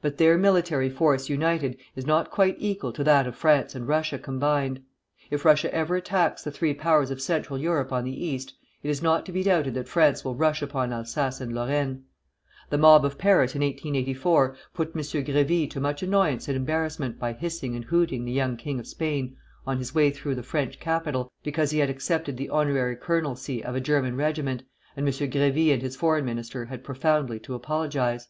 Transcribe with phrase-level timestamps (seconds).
[0.00, 4.16] But their military force united is not quite equal to that of France and Russia
[4.16, 4.80] combined.
[5.28, 9.02] If Russia ever attacks the three powers of Central Europe on the East, it is
[9.02, 12.04] not to be doubted that France will rush upon Alsace and Lorraine.
[12.70, 15.02] The mob of Paris, in 1884, put M.
[15.02, 19.36] Grévy to much annoyance and embarrassment by hissing and hooting the young king of Spain
[19.66, 23.74] on his way through the French capital because he had accepted the honorary colonelcy of
[23.74, 24.62] a German regiment,
[24.96, 25.12] and M.
[25.12, 28.28] Grévy and his Foreign Minister had profoundly to apologize.